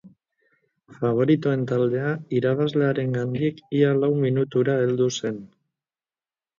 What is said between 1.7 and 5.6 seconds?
taldea irabazlearengandik ia lau minutura heldu zen.